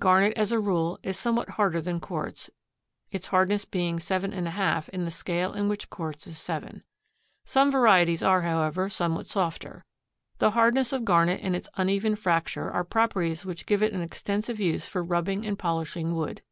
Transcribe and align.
Garnet, 0.00 0.32
as 0.36 0.50
a 0.50 0.58
rule, 0.58 0.98
is 1.04 1.16
somewhat 1.16 1.50
harder 1.50 1.80
than 1.80 2.00
quartz, 2.00 2.50
its 3.12 3.28
hardness 3.28 3.64
being 3.64 3.98
7½ 3.98 4.88
in 4.88 5.04
the 5.04 5.12
scale 5.12 5.52
of 5.54 5.68
which 5.68 5.88
quartz 5.88 6.26
is 6.26 6.38
7. 6.38 6.82
Some 7.44 7.70
varieties 7.70 8.20
are, 8.20 8.42
however, 8.42 8.90
somewhat 8.90 9.28
softer. 9.28 9.84
The 10.38 10.50
hardness 10.50 10.92
of 10.92 11.04
garnet 11.04 11.38
and 11.40 11.54
its 11.54 11.68
uneven 11.76 12.16
fracture 12.16 12.68
are 12.68 12.82
properties 12.82 13.44
which 13.44 13.64
give 13.64 13.80
it 13.80 13.92
an 13.92 14.02
extensive 14.02 14.58
use 14.58 14.88
for 14.88 15.04
rubbing 15.04 15.46
and 15.46 15.56
polishing 15.56 16.16
wood. 16.16 16.42